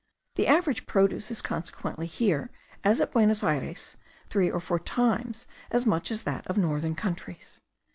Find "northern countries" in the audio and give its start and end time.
6.57-7.61